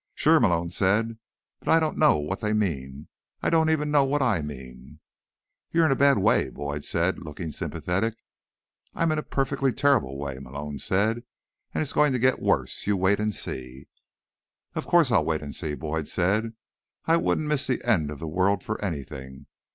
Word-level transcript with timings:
"Sure," 0.15 0.39
Malone 0.39 0.71
said. 0.71 1.19
"But 1.59 1.67
I 1.67 1.79
don't 1.79 1.95
know 1.95 2.17
what 2.17 2.41
they 2.41 2.53
mean. 2.53 3.07
I 3.43 3.51
don't 3.51 3.69
even 3.69 3.91
know 3.91 4.03
what 4.03 4.19
I 4.23 4.41
mean." 4.41 4.99
"You're 5.71 5.85
in 5.85 5.91
a 5.91 5.95
bad 5.95 6.17
way," 6.17 6.49
Boyd 6.49 6.83
said, 6.83 7.19
looking 7.23 7.51
sympathetic. 7.51 8.15
"I'm 8.95 9.11
in 9.11 9.19
a 9.19 9.21
perfectly 9.21 9.71
terrible 9.71 10.17
way," 10.17 10.39
Malone 10.39 10.79
said, 10.79 11.21
"and 11.71 11.83
it's 11.83 11.93
going 11.93 12.13
to 12.13 12.17
get 12.17 12.41
worse. 12.41 12.87
You 12.87 12.97
wait 12.97 13.19
and 13.19 13.35
see." 13.35 13.89
"Of 14.73 14.87
course 14.87 15.11
I'll 15.11 15.23
wait 15.23 15.43
and 15.43 15.55
see," 15.55 15.75
Boyd 15.75 16.07
said. 16.07 16.55
"I 17.05 17.17
wouldn't 17.17 17.45
miss 17.45 17.67
the 17.67 17.85
end 17.85 18.09
of 18.09 18.17
the 18.17 18.27
world 18.27 18.63
for 18.63 18.83
anything. 18.83 19.45